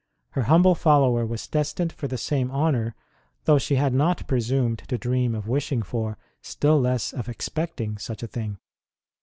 [0.31, 2.95] Her humble follower was destined for the same honour,
[3.43, 8.23] though she had not presumed to dream of wishing for, still less of expecting, such
[8.23, 8.57] a thing.